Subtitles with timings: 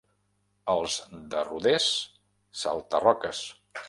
[0.75, 0.95] Els
[1.33, 1.89] de Rodés,
[2.63, 3.43] salta-roques.